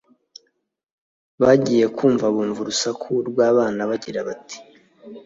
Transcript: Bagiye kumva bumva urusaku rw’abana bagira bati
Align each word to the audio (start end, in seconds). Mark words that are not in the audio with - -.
Bagiye 1.41 1.85
kumva 1.97 2.25
bumva 2.33 2.59
urusaku 2.61 3.11
rw’abana 3.29 3.81
bagira 3.89 4.19
bati 4.27 4.57